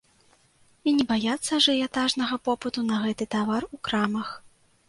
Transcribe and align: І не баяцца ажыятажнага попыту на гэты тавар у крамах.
І 0.89 0.93
не 0.99 1.05
баяцца 1.11 1.51
ажыятажнага 1.59 2.35
попыту 2.49 2.85
на 2.89 2.97
гэты 3.05 3.31
тавар 3.37 3.71
у 3.77 3.83
крамах. 3.91 4.35